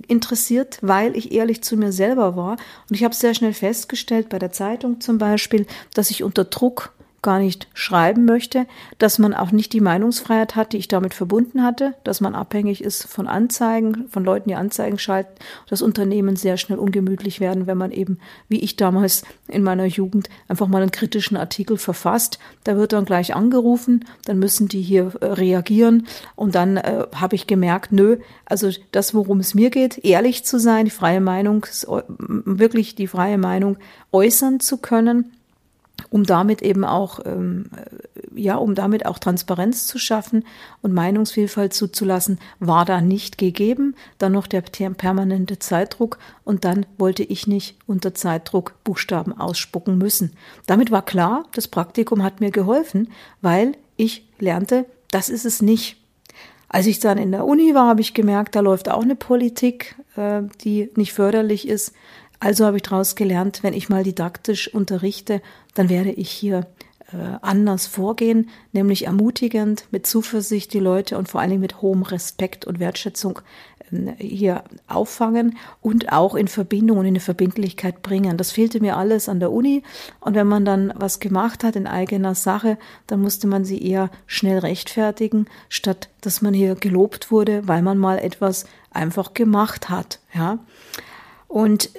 interessiert, 0.06 0.78
weil 0.82 1.16
ich 1.16 1.32
ehrlich 1.32 1.62
zu 1.62 1.76
mir 1.76 1.92
selber 1.92 2.36
war. 2.36 2.52
Und 2.88 2.94
ich 2.94 3.04
habe 3.04 3.14
sehr 3.14 3.34
schnell 3.34 3.54
festgestellt, 3.54 4.28
bei 4.28 4.38
der 4.38 4.52
Zeitung 4.52 5.00
zum 5.00 5.18
Beispiel, 5.18 5.66
dass 5.94 6.10
ich 6.10 6.22
unter 6.22 6.44
Druck 6.44 6.92
gar 7.22 7.40
nicht 7.40 7.66
schreiben 7.74 8.24
möchte, 8.24 8.66
dass 8.98 9.18
man 9.18 9.34
auch 9.34 9.50
nicht 9.50 9.72
die 9.72 9.80
Meinungsfreiheit 9.80 10.54
hat, 10.54 10.72
die 10.72 10.76
ich 10.76 10.86
damit 10.86 11.14
verbunden 11.14 11.64
hatte, 11.64 11.94
dass 12.04 12.20
man 12.20 12.34
abhängig 12.34 12.82
ist 12.82 13.08
von 13.08 13.26
Anzeigen, 13.26 14.06
von 14.08 14.24
Leuten, 14.24 14.48
die 14.48 14.54
Anzeigen 14.54 14.98
schalten, 14.98 15.32
dass 15.68 15.82
Unternehmen 15.82 16.36
sehr 16.36 16.56
schnell 16.56 16.78
ungemütlich 16.78 17.40
werden, 17.40 17.66
wenn 17.66 17.78
man 17.78 17.90
eben, 17.90 18.18
wie 18.48 18.60
ich 18.60 18.76
damals 18.76 19.24
in 19.48 19.64
meiner 19.64 19.86
Jugend, 19.86 20.28
einfach 20.46 20.68
mal 20.68 20.80
einen 20.80 20.92
kritischen 20.92 21.36
Artikel 21.36 21.76
verfasst. 21.76 22.38
Da 22.62 22.76
wird 22.76 22.92
dann 22.92 23.04
gleich 23.04 23.34
angerufen, 23.34 24.04
dann 24.24 24.38
müssen 24.38 24.68
die 24.68 24.82
hier 24.82 25.12
äh, 25.20 25.26
reagieren 25.26 26.06
und 26.36 26.54
dann 26.54 26.76
äh, 26.76 27.06
habe 27.14 27.34
ich 27.34 27.48
gemerkt, 27.48 27.90
nö, 27.90 28.18
also 28.44 28.70
das, 28.92 29.12
worum 29.12 29.40
es 29.40 29.54
mir 29.54 29.70
geht, 29.70 30.04
ehrlich 30.04 30.44
zu 30.44 30.60
sein, 30.60 30.84
die 30.84 30.90
freie 30.90 31.20
Meinung, 31.20 31.66
wirklich 32.18 32.94
die 32.94 33.08
freie 33.08 33.38
Meinung 33.38 33.76
äußern 34.12 34.60
zu 34.60 34.78
können 34.78 35.32
um 36.10 36.24
damit 36.24 36.62
eben 36.62 36.84
auch, 36.84 37.20
ähm, 37.24 37.70
ja, 38.34 38.56
um 38.56 38.74
damit 38.74 39.06
auch 39.06 39.18
Transparenz 39.18 39.86
zu 39.86 39.98
schaffen 39.98 40.44
und 40.80 40.94
Meinungsvielfalt 40.94 41.74
zuzulassen, 41.74 42.38
war 42.60 42.84
da 42.84 43.00
nicht 43.00 43.38
gegeben. 43.38 43.94
Dann 44.18 44.32
noch 44.32 44.46
der 44.46 44.62
permanente 44.62 45.58
Zeitdruck 45.58 46.18
und 46.44 46.64
dann 46.64 46.86
wollte 46.96 47.22
ich 47.22 47.46
nicht 47.46 47.76
unter 47.86 48.14
Zeitdruck 48.14 48.74
Buchstaben 48.84 49.38
ausspucken 49.38 49.98
müssen. 49.98 50.32
Damit 50.66 50.90
war 50.90 51.02
klar, 51.04 51.44
das 51.52 51.68
Praktikum 51.68 52.22
hat 52.22 52.40
mir 52.40 52.50
geholfen, 52.50 53.10
weil 53.40 53.72
ich 53.96 54.28
lernte, 54.38 54.86
das 55.10 55.28
ist 55.28 55.44
es 55.44 55.62
nicht. 55.62 55.96
Als 56.68 56.86
ich 56.86 57.00
dann 57.00 57.16
in 57.16 57.32
der 57.32 57.46
Uni 57.46 57.74
war, 57.74 57.86
habe 57.88 58.02
ich 58.02 58.12
gemerkt, 58.12 58.54
da 58.54 58.60
läuft 58.60 58.90
auch 58.90 59.02
eine 59.02 59.16
Politik, 59.16 59.96
äh, 60.16 60.42
die 60.62 60.90
nicht 60.96 61.14
förderlich 61.14 61.66
ist. 61.66 61.94
Also 62.40 62.66
habe 62.66 62.76
ich 62.76 62.82
daraus 62.82 63.16
gelernt, 63.16 63.62
wenn 63.62 63.74
ich 63.74 63.88
mal 63.88 64.04
didaktisch 64.04 64.72
unterrichte, 64.72 65.42
dann 65.74 65.88
werde 65.88 66.12
ich 66.12 66.30
hier 66.30 66.66
äh, 67.12 67.38
anders 67.42 67.86
vorgehen, 67.86 68.50
nämlich 68.72 69.06
ermutigend, 69.06 69.86
mit 69.90 70.06
Zuversicht 70.06 70.72
die 70.72 70.78
Leute 70.78 71.18
und 71.18 71.28
vor 71.28 71.40
allen 71.40 71.50
Dingen 71.50 71.62
mit 71.62 71.82
hohem 71.82 72.02
Respekt 72.02 72.64
und 72.64 72.80
Wertschätzung 72.80 73.40
hier 74.18 74.64
auffangen 74.86 75.56
und 75.80 76.12
auch 76.12 76.34
in 76.34 76.48
Verbindung 76.48 76.98
und 76.98 77.04
in 77.04 77.12
eine 77.12 77.20
Verbindlichkeit 77.20 78.02
bringen. 78.02 78.36
Das 78.36 78.52
fehlte 78.52 78.80
mir 78.80 78.96
alles 78.96 79.28
an 79.28 79.40
der 79.40 79.50
Uni. 79.50 79.82
Und 80.20 80.34
wenn 80.34 80.46
man 80.46 80.64
dann 80.64 80.92
was 80.96 81.20
gemacht 81.20 81.64
hat 81.64 81.76
in 81.76 81.86
eigener 81.86 82.34
Sache, 82.34 82.78
dann 83.06 83.20
musste 83.20 83.46
man 83.46 83.64
sie 83.64 83.82
eher 83.82 84.10
schnell 84.26 84.58
rechtfertigen, 84.58 85.46
statt 85.68 86.08
dass 86.20 86.42
man 86.42 86.54
hier 86.54 86.74
gelobt 86.74 87.30
wurde, 87.30 87.66
weil 87.66 87.82
man 87.82 87.98
mal 87.98 88.18
etwas 88.18 88.66
einfach 88.90 89.34
gemacht 89.34 89.88
hat. 89.88 90.20
Ja. 90.34 90.58
Und 91.48 91.90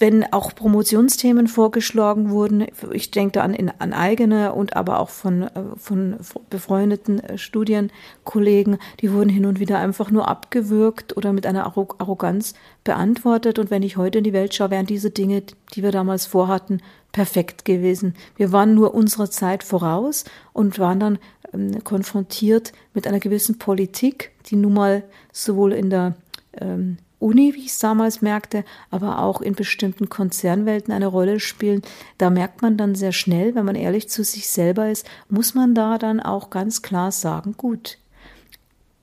wenn 0.00 0.30
auch 0.34 0.54
Promotionsthemen 0.54 1.48
vorgeschlagen 1.48 2.28
wurden, 2.28 2.66
ich 2.92 3.10
denke 3.10 3.32
da 3.32 3.42
an, 3.42 3.72
an 3.78 3.94
eigene 3.94 4.52
und 4.52 4.76
aber 4.76 5.00
auch 5.00 5.08
von, 5.08 5.44
äh, 5.44 5.50
von 5.78 6.18
befreundeten 6.50 7.20
äh, 7.20 7.38
Studienkollegen, 7.38 8.76
die 9.00 9.10
wurden 9.10 9.30
hin 9.30 9.46
und 9.46 9.60
wieder 9.60 9.78
einfach 9.78 10.10
nur 10.10 10.28
abgewürgt 10.28 11.16
oder 11.16 11.32
mit 11.32 11.46
einer 11.46 11.64
Arroganz 11.64 12.52
beantwortet. 12.84 13.58
Und 13.58 13.70
wenn 13.70 13.82
ich 13.82 13.96
heute 13.96 14.18
in 14.18 14.24
die 14.24 14.34
Welt 14.34 14.54
schaue, 14.54 14.70
wären 14.70 14.84
diese 14.84 15.10
Dinge, 15.10 15.42
die 15.74 15.82
wir 15.82 15.90
damals 15.90 16.26
vorhatten, 16.26 16.82
perfekt 17.12 17.64
gewesen. 17.64 18.14
Wir 18.36 18.52
waren 18.52 18.74
nur 18.74 18.94
unserer 18.94 19.30
Zeit 19.30 19.64
voraus 19.64 20.24
und 20.52 20.78
waren 20.78 21.00
dann 21.00 21.18
ähm, 21.54 21.82
konfrontiert 21.82 22.74
mit 22.92 23.06
einer 23.06 23.20
gewissen 23.20 23.56
Politik, 23.56 24.32
die 24.46 24.56
nun 24.56 24.74
mal 24.74 25.02
sowohl 25.32 25.72
in 25.72 25.88
der 25.88 26.14
ähm, 26.60 26.98
Uni, 27.22 27.54
wie 27.54 27.60
ich 27.60 27.68
es 27.68 27.78
damals 27.78 28.20
merkte, 28.20 28.64
aber 28.90 29.20
auch 29.20 29.40
in 29.40 29.54
bestimmten 29.54 30.08
Konzernwelten 30.08 30.92
eine 30.92 31.06
Rolle 31.06 31.40
spielen. 31.40 31.82
Da 32.18 32.30
merkt 32.30 32.62
man 32.62 32.76
dann 32.76 32.94
sehr 32.94 33.12
schnell, 33.12 33.54
wenn 33.54 33.64
man 33.64 33.76
ehrlich 33.76 34.08
zu 34.08 34.24
sich 34.24 34.48
selber 34.48 34.90
ist, 34.90 35.06
muss 35.28 35.54
man 35.54 35.74
da 35.74 35.98
dann 35.98 36.20
auch 36.20 36.50
ganz 36.50 36.82
klar 36.82 37.12
sagen, 37.12 37.54
gut, 37.56 37.98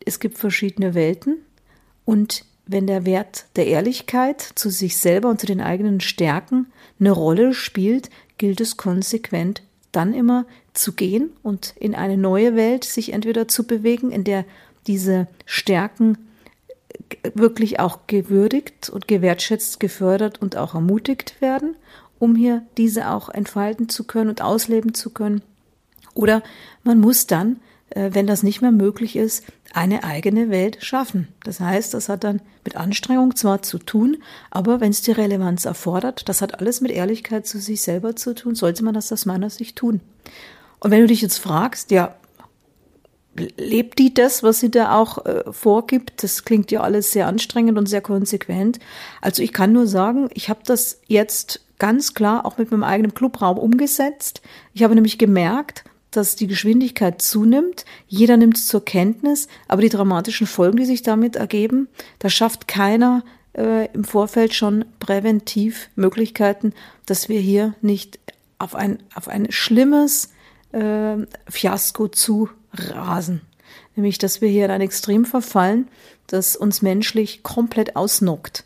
es 0.06 0.20
gibt 0.20 0.38
verschiedene 0.38 0.94
Welten 0.94 1.38
und 2.06 2.46
wenn 2.66 2.86
der 2.86 3.06
Wert 3.06 3.46
der 3.56 3.66
Ehrlichkeit 3.66 4.42
zu 4.42 4.70
sich 4.70 4.98
selber 4.98 5.30
und 5.30 5.40
zu 5.40 5.48
den 5.48 5.62
eigenen 5.62 6.02
Stärken 6.02 6.68
eine 7.00 7.12
Rolle 7.12 7.54
spielt, 7.54 8.10
gilt 8.38 8.62
es 8.62 8.78
konsequent 8.78 9.64
dann 9.92 10.14
immer 10.14 10.46
zu 10.74 10.94
gehen 10.94 11.32
und 11.42 11.74
in 11.80 11.96
eine 11.96 12.18
neue 12.18 12.56
Welt 12.56 12.84
sich 12.84 13.12
entweder 13.12 13.48
zu 13.48 13.66
bewegen, 13.66 14.12
in 14.12 14.24
der 14.24 14.46
diese 14.86 15.28
Stärken 15.46 16.29
wirklich 17.34 17.80
auch 17.80 18.00
gewürdigt 18.08 18.90
und 18.90 19.08
gewertschätzt, 19.08 19.80
gefördert 19.80 20.42
und 20.42 20.56
auch 20.56 20.76
ermutigt 20.76 21.42
werden, 21.42 21.76
um 22.20 22.36
hier 22.36 22.64
diese 22.78 23.10
auch 23.10 23.30
entfalten 23.30 23.90
zu 23.90 24.04
können 24.06 24.30
und 24.30 24.42
ausleben 24.42 24.94
zu 24.94 25.10
können. 25.10 25.42
Oder 26.14 26.44
man 26.84 27.00
muss 27.00 27.28
dann, 27.28 27.60
äh, 27.92 28.10
wenn 28.14 28.28
das 28.28 28.44
nicht 28.44 28.62
mehr 28.62 28.72
möglich 28.72 29.16
ist, 29.16 29.46
eine 29.74 30.04
eigene 30.04 30.50
Welt 30.50 30.80
schaffen. 30.82 31.28
Das 31.44 31.60
heißt, 31.60 31.94
das 31.94 32.10
hat 32.10 32.24
dann 32.24 32.42
mit 32.66 32.76
Anstrengung 32.76 33.36
zwar 33.36 33.62
zu 33.62 33.78
tun, 33.78 34.18
aber 34.50 34.82
wenn 34.82 34.92
es 34.92 35.02
die 35.02 35.12
Relevanz 35.12 35.66
erfordert, 35.66 36.28
das 36.28 36.42
hat 36.42 36.60
alles 36.60 36.82
mit 36.82 36.92
Ehrlichkeit 36.92 37.46
zu 37.46 37.60
sich 37.60 37.82
selber 37.82 38.16
zu 38.16 38.34
tun, 38.34 38.56
sollte 38.56 38.84
man 38.84 38.94
das 38.94 39.12
aus 39.12 39.26
meiner 39.26 39.50
Sicht 39.50 39.76
tun. 39.76 40.02
Und 40.80 40.92
wenn 40.92 41.02
du 41.02 41.08
dich 41.08 41.22
jetzt 41.22 41.38
fragst, 41.38 41.92
ja, 41.92 42.16
lebt 43.36 44.00
die 44.00 44.14
das, 44.14 44.44
was 44.44 44.60
sie 44.60 44.72
da 44.72 44.98
auch 44.98 45.26
äh, 45.26 45.44
vorgibt? 45.52 46.24
Das 46.24 46.46
klingt 46.46 46.72
ja 46.72 46.82
alles 46.82 47.12
sehr 47.12 47.28
anstrengend 47.28 47.78
und 47.78 47.88
sehr 47.88 48.02
konsequent. 48.02 48.80
Also 49.22 49.42
ich 49.44 49.54
kann 49.54 49.72
nur 49.72 49.88
sagen, 49.88 50.30
ich 50.34 50.50
habe 50.50 50.62
das 50.66 51.02
jetzt 51.08 51.62
ganz 51.78 52.14
klar 52.14 52.46
auch 52.46 52.58
mit 52.58 52.72
meinem 52.72 52.84
eigenen 52.84 53.14
Clubraum 53.14 53.58
umgesetzt. 53.58 54.42
Ich 54.74 54.84
habe 54.84 54.96
nämlich 54.96 55.18
gemerkt, 55.18 55.84
dass 56.12 56.36
die 56.36 56.48
Geschwindigkeit 56.48 57.22
zunimmt. 57.22 57.86
Jeder 58.08 58.36
nimmt 58.38 58.58
es 58.58 58.68
zur 58.68 58.84
Kenntnis, 58.84 59.48
aber 59.68 59.82
die 59.82 59.90
dramatischen 59.90 60.48
Folgen, 60.48 60.78
die 60.78 60.86
sich 60.86 61.04
damit 61.04 61.36
ergeben, 61.36 61.88
da 62.20 62.30
schafft 62.30 62.68
keiner 62.68 63.24
äh, 63.56 63.92
im 63.94 64.04
Vorfeld 64.04 64.54
schon 64.54 64.86
präventiv 65.00 65.90
Möglichkeiten, 65.96 66.74
dass 67.06 67.30
wir 67.30 67.40
hier 67.40 67.76
nicht 67.82 68.20
auf 68.58 68.76
ein, 68.76 69.00
auf 69.16 69.28
ein 69.28 69.52
schlimmes 69.52 70.32
äh, 70.72 71.18
Fiasko 71.48 72.08
zu 72.10 72.50
rasen. 72.74 73.42
Nämlich, 73.96 74.18
dass 74.18 74.42
wir 74.42 74.50
hier 74.50 74.66
in 74.66 74.72
ein 74.72 74.82
Extrem 74.82 75.26
verfallen, 75.26 75.88
das 76.28 76.56
uns 76.56 76.82
menschlich 76.82 77.44
komplett 77.44 77.96
ausnockt. 77.96 78.66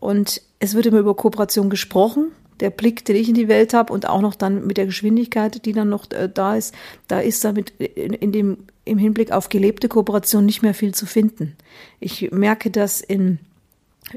Und 0.00 0.42
es 0.58 0.74
wird 0.74 0.86
immer 0.86 0.98
über 0.98 1.14
Kooperation 1.14 1.70
gesprochen. 1.70 2.32
Der 2.60 2.70
Blick, 2.70 3.04
den 3.04 3.16
ich 3.16 3.28
in 3.28 3.34
die 3.34 3.48
Welt 3.48 3.74
habe 3.74 3.92
und 3.92 4.08
auch 4.08 4.20
noch 4.20 4.34
dann 4.34 4.66
mit 4.66 4.76
der 4.76 4.86
Geschwindigkeit, 4.86 5.64
die 5.64 5.72
dann 5.72 5.88
noch 5.88 6.10
äh, 6.12 6.28
da 6.32 6.54
ist, 6.54 6.74
da 7.08 7.18
ist 7.18 7.44
damit 7.44 7.70
in, 7.70 8.12
in 8.12 8.30
dem, 8.30 8.58
im 8.84 8.98
Hinblick 8.98 9.32
auf 9.32 9.48
gelebte 9.48 9.88
Kooperation 9.88 10.46
nicht 10.46 10.62
mehr 10.62 10.74
viel 10.74 10.94
zu 10.94 11.06
finden. 11.06 11.56
Ich 11.98 12.30
merke 12.30 12.70
das 12.70 13.00
in 13.00 13.38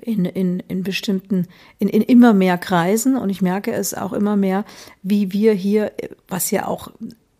in, 0.01 0.25
in, 0.25 0.61
in 0.67 0.83
bestimmten, 0.83 1.47
in, 1.79 1.87
in 1.87 2.01
immer 2.01 2.33
mehr 2.33 2.57
Kreisen 2.57 3.15
und 3.17 3.29
ich 3.29 3.41
merke 3.41 3.71
es 3.71 3.93
auch 3.93 4.13
immer 4.13 4.35
mehr, 4.35 4.65
wie 5.03 5.31
wir 5.31 5.53
hier, 5.53 5.91
was 6.27 6.51
ja 6.51 6.67
auch 6.67 6.91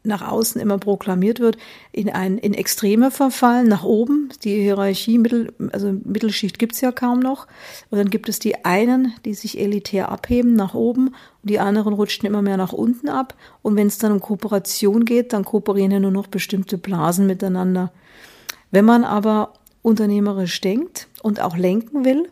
nach 0.06 0.28
außen 0.28 0.60
immer 0.62 0.78
proklamiert 0.78 1.40
wird, 1.40 1.58
in 1.92 2.10
ein 2.10 2.38
in 2.38 2.54
Extreme 2.54 3.12
verfallen, 3.12 3.68
nach 3.68 3.84
oben. 3.84 4.30
Die 4.44 4.62
Hierarchie, 4.62 5.18
Mittel, 5.18 5.54
also 5.72 5.94
Mittelschicht 6.04 6.60
gibt's 6.60 6.82
ja 6.82 6.92
kaum 6.92 7.20
noch. 7.20 7.48
Und 7.90 7.98
dann 7.98 8.10
gibt 8.10 8.30
es 8.30 8.40
die 8.40 8.66
einen, 8.66 9.14
die 9.26 9.34
sich 9.34 9.60
elitär 9.60 10.10
abheben 10.10 10.54
nach 10.54 10.74
oben 10.74 11.08
und 11.08 11.50
die 11.50 11.60
anderen 11.60 11.94
rutschen 11.94 12.28
immer 12.28 12.42
mehr 12.42 12.58
nach 12.58 12.74
unten 12.74 13.10
ab. 13.10 13.36
Und 13.62 13.76
wenn 13.76 13.88
es 13.88 13.98
dann 13.98 14.12
um 14.12 14.20
Kooperation 14.20 15.06
geht, 15.06 15.34
dann 15.34 15.46
kooperieren 15.46 15.92
ja 15.92 16.00
nur 16.00 16.12
noch 16.12 16.28
bestimmte 16.28 16.78
Blasen 16.78 17.28
miteinander. 17.28 17.92
Wenn 18.72 18.86
man 18.86 19.04
aber 19.04 19.54
unternehmerisch 19.82 20.60
denkt 20.62 21.08
und 21.22 21.40
auch 21.40 21.56
lenken 21.56 22.06
will 22.06 22.28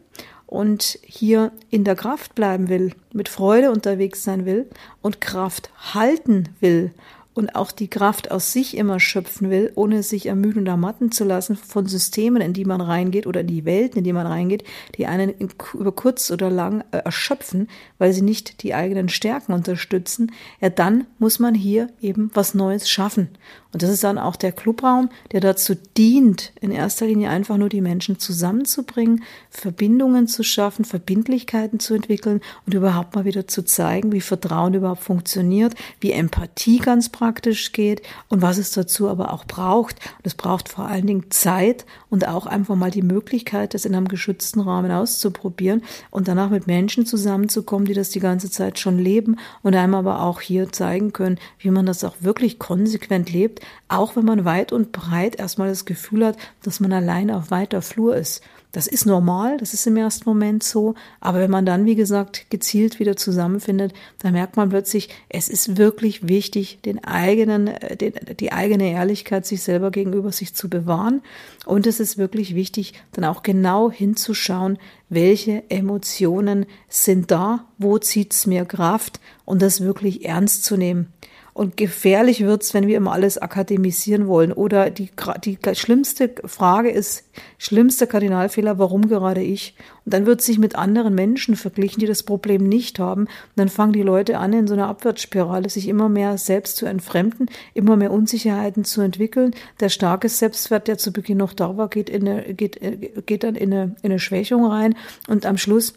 und 0.48 1.00
hier 1.04 1.52
in 1.70 1.84
der 1.84 1.96
Kraft 1.96 2.36
bleiben 2.36 2.70
will, 2.70 2.94
mit 3.12 3.30
Freude 3.30 3.72
unterwegs 3.72 4.24
sein 4.24 4.46
will 4.46 4.68
und 5.02 5.22
Kraft 5.22 5.72
halten 5.94 6.50
will 6.60 6.92
und 7.34 7.56
auch 7.56 7.72
die 7.72 7.90
Kraft 7.90 8.32
aus 8.32 8.54
sich 8.54 8.78
immer 8.78 9.00
schöpfen 9.00 9.50
will, 9.50 9.72
ohne 9.76 10.04
sich 10.04 10.28
ermüden 10.28 10.60
und 10.60 10.68
ermatten 10.68 11.12
zu 11.12 11.24
lassen 11.24 11.56
von 11.56 11.88
Systemen, 11.88 12.42
in 12.42 12.54
die 12.54 12.66
man 12.66 12.82
reingeht 12.82 13.28
oder 13.28 13.44
die 13.44 13.66
Welten, 13.66 14.00
in 14.00 14.04
die 14.04 14.14
man 14.14 14.28
reingeht, 14.28 14.64
die 14.98 15.08
einen 15.08 15.34
über 15.74 15.92
kurz 15.92 16.32
oder 16.32 16.50
lang 16.50 16.84
äh, 16.92 16.98
erschöpfen, 16.98 17.68
weil 17.98 18.14
sie 18.14 18.22
nicht 18.22 18.64
die 18.64 18.74
eigenen 18.74 19.10
Stärken 19.10 19.54
unterstützen, 19.54 20.32
ja 20.62 20.70
dann 20.70 21.06
muss 21.20 21.40
man 21.40 21.56
hier 21.56 21.90
eben 22.02 22.32
was 22.34 22.54
Neues 22.54 22.90
schaffen. 22.90 23.30
Und 23.74 23.82
das 23.82 23.90
ist 23.90 24.04
dann 24.04 24.20
auch 24.20 24.36
der 24.36 24.52
Clubraum, 24.52 25.10
der 25.32 25.42
dazu 25.42 25.74
dient, 25.98 26.54
in 26.62 26.72
erster 26.72 27.08
Linie 27.08 27.30
einfach 27.30 27.58
nur 27.58 27.70
die 27.70 27.82
Menschen 27.82 28.20
zusammenzubringen, 28.20 29.24
Verbindungen 29.50 30.28
zu 30.28 30.44
schaffen, 30.44 30.86
Verbindlichkeiten 30.86 31.80
zu 31.80 31.96
entwickeln 31.96 32.42
und 32.68 32.76
überhaupt 32.76 33.16
mal 33.16 33.26
wieder 33.26 33.48
zu 33.48 33.66
zeigen, 33.66 34.12
wie 34.12 34.22
Vertrauen 34.22 34.76
überhaupt 34.76 35.02
funktioniert, 35.02 35.74
wie 36.00 36.12
Empathie 36.12 36.78
ganz 36.78 37.10
praktisch 37.10 37.72
geht 37.72 38.04
und 38.30 38.44
was 38.44 38.60
es 38.60 38.72
dazu 38.72 39.10
aber 39.10 39.34
auch 39.34 39.46
braucht. 39.46 39.96
Und 40.18 40.28
es 40.28 40.36
braucht 40.36 40.70
vor 40.70 40.86
allen 40.86 41.08
Dingen 41.08 41.32
Zeit 41.32 41.88
und 42.12 42.28
auch 42.28 42.46
einfach 42.46 42.76
mal 42.76 42.92
die 42.92 43.02
Möglichkeit, 43.02 43.74
das 43.74 43.86
in 43.86 43.96
einem 43.96 44.08
geschützten 44.08 44.60
Rahmen 44.60 44.92
auszuprobieren 44.92 45.82
und 46.12 46.28
danach 46.28 46.52
mit 46.52 46.68
Menschen 46.68 47.08
zusammenzukommen, 47.08 47.88
die 47.88 47.96
das 47.96 48.12
die 48.12 48.20
ganze 48.20 48.52
Zeit 48.52 48.78
schon 48.78 49.00
leben 49.00 49.38
und 49.64 49.76
einem 49.76 49.96
aber 49.96 50.22
auch 50.22 50.42
hier 50.42 50.72
zeigen 50.72 51.12
können, 51.12 51.40
wie 51.58 51.72
man 51.72 51.88
das 51.88 52.04
auch 52.04 52.18
wirklich 52.20 52.60
konsequent 52.60 53.34
lebt, 53.34 53.63
auch 53.88 54.16
wenn 54.16 54.26
man 54.26 54.46
weit 54.46 54.72
und 54.72 54.92
breit 54.92 55.36
erstmal 55.36 55.70
das 55.70 55.86
Gefühl 55.86 56.26
hat, 56.26 56.38
dass 56.64 56.80
man 56.80 56.94
alleine 56.94 57.38
auf 57.38 57.52
weiter 57.52 57.82
Flur 57.82 58.16
ist. 58.16 58.42
Das 58.74 58.88
ist 58.88 59.06
normal, 59.06 59.58
das 59.58 59.76
ist 59.76 59.86
im 59.86 59.98
ersten 59.98 60.28
Moment 60.28 60.64
so, 60.64 60.96
aber 61.20 61.38
wenn 61.38 61.52
man 61.52 61.64
dann, 61.64 61.86
wie 61.86 61.94
gesagt, 61.94 62.50
gezielt 62.50 63.00
wieder 63.00 63.16
zusammenfindet, 63.16 63.94
dann 64.18 64.34
merkt 64.34 64.58
man 64.58 64.70
plötzlich, 64.70 65.10
es 65.30 65.48
ist 65.48 65.78
wirklich 65.78 66.28
wichtig, 66.28 66.80
den 66.84 67.04
eigenen, 67.04 67.68
äh, 67.68 67.96
den, 67.96 68.14
die 68.40 68.52
eigene 68.52 68.92
Ehrlichkeit 68.92 69.46
sich 69.46 69.62
selber 69.62 69.92
gegenüber 69.92 70.32
sich 70.32 70.56
zu 70.56 70.72
bewahren. 70.72 71.22
Und 71.68 71.86
es 71.86 72.00
ist 72.00 72.18
wirklich 72.18 72.56
wichtig, 72.56 72.96
dann 73.12 73.26
auch 73.26 73.44
genau 73.44 73.92
hinzuschauen, 73.92 74.80
welche 75.08 75.70
Emotionen 75.70 76.66
sind 76.90 77.30
da, 77.30 77.66
wo 77.78 78.00
zieht's 78.00 78.48
mir 78.48 78.66
Kraft 78.66 79.20
und 79.46 79.62
das 79.62 79.82
wirklich 79.82 80.26
ernst 80.26 80.64
zu 80.64 80.78
nehmen. 80.78 81.14
Und 81.54 81.78
gefährlich 81.78 82.44
wird's, 82.44 82.74
wenn 82.74 82.88
wir 82.88 82.98
immer 82.98 83.12
alles 83.12 83.38
akademisieren 83.38 84.28
wollen. 84.28 84.52
Oder 84.52 84.90
die, 84.90 85.12
die 85.44 85.58
schlimmste 85.74 86.34
Frage 86.46 86.90
ist, 86.90 87.26
schlimmster 87.60 88.08
Kardinalfehler, 88.08 88.80
warum 88.80 89.08
gerade 89.08 89.42
ich? 89.42 89.76
Und 90.04 90.16
dann 90.16 90.26
wird 90.26 90.42
sich 90.42 90.58
mit 90.58 90.76
anderen 90.76 91.14
Menschen 91.14 91.56
verglichen, 91.56 92.00
die 92.00 92.08
das 92.08 92.24
Problem 92.24 92.64
nicht 92.68 92.98
haben. 92.98 93.22
Und 93.26 93.30
dann 93.56 93.70
fangen 93.70 93.94
die 93.94 94.02
Leute 94.02 94.40
an, 94.40 94.52
in 94.52 94.68
so 94.68 94.74
einer 94.74 94.88
Abwärtsspirale 94.88 95.70
sich 95.70 95.88
immer 95.88 96.10
mehr 96.10 96.40
selbst 96.40 96.78
zu 96.78 96.88
entfremden, 96.88 97.48
immer 97.76 97.98
mehr 97.98 98.12
Unsicherheiten 98.12 98.84
zu 98.84 99.02
entwickeln. 99.02 99.52
Der 99.80 99.90
starke 99.90 100.30
Selbstwert, 100.30 100.88
der 100.88 100.98
zu 100.98 101.14
Beginn 101.14 101.38
noch 101.38 101.54
da 101.54 101.78
war, 101.78 101.88
geht, 101.88 102.10
in 102.10 102.28
eine, 102.28 102.54
geht, 102.56 102.80
geht 103.28 103.44
dann 103.44 103.56
in 103.56 103.72
eine, 103.72 103.96
in 104.02 104.10
eine 104.12 104.20
Schwächung 104.20 104.66
rein. 104.66 104.96
Und 105.28 105.46
am 105.46 105.58
Schluss 105.58 105.94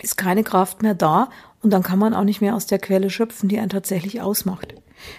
ist 0.00 0.16
keine 0.16 0.44
Kraft 0.44 0.82
mehr 0.82 0.94
da 0.94 1.28
und 1.62 1.72
dann 1.72 1.82
kann 1.82 1.98
man 1.98 2.14
auch 2.14 2.24
nicht 2.24 2.40
mehr 2.40 2.54
aus 2.54 2.66
der 2.66 2.78
Quelle 2.78 3.10
schöpfen, 3.10 3.48
die 3.48 3.58
einen 3.58 3.70
tatsächlich 3.70 4.20
ausmacht. 4.20 4.74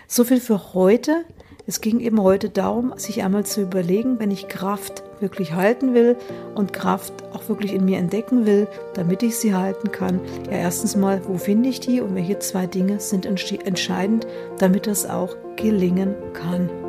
So 0.08 0.24
viel 0.24 0.40
für 0.40 0.74
heute. 0.74 1.26
Es 1.68 1.82
ging 1.82 2.00
eben 2.00 2.22
heute 2.22 2.50
darum, 2.50 2.94
sich 2.98 3.22
einmal 3.24 3.46
zu 3.46 3.62
überlegen, 3.62 4.20
wenn 4.20 4.32
ich 4.32 4.48
Kraft 4.48 5.04
wirklich 5.20 5.54
halten 5.54 5.94
will 5.94 6.18
und 6.56 6.74
Kraft 6.74 7.14
auch 7.32 7.48
wirklich 7.48 7.74
in 7.74 7.86
mir 7.86 8.00
entdecken 8.00 8.46
will, 8.48 8.68
damit 8.96 9.22
ich 9.22 9.38
sie 9.38 9.54
halten 9.54 9.92
kann. 9.92 10.20
Ja, 10.46 10.58
erstens 10.58 10.96
mal, 10.96 11.22
wo 11.28 11.38
finde 11.38 11.70
ich 11.70 11.80
die 11.80 12.02
und 12.02 12.16
welche 12.16 12.40
zwei 12.40 12.66
Dinge 12.66 13.00
sind 13.00 13.28
entscheidend, 13.28 14.26
damit 14.58 14.88
das 14.88 15.08
auch 15.08 15.36
gelingen 15.58 16.16
kann. 16.34 16.89